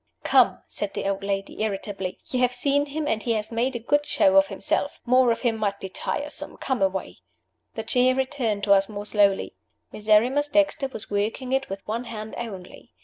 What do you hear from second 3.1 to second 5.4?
he has made a good show of himself. More